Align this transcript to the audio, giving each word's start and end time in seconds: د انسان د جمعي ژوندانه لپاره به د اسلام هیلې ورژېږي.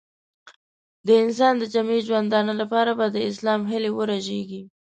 د 1.07 1.09
انسان 1.23 1.53
د 1.57 1.63
جمعي 1.73 1.99
ژوندانه 2.07 2.53
لپاره 2.61 2.91
به 2.99 3.05
د 3.11 3.17
اسلام 3.29 3.61
هیلې 3.71 3.91
ورژېږي. 3.97 4.61